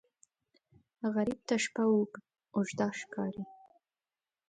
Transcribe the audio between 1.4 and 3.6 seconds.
ته شپه اوږده ښکاري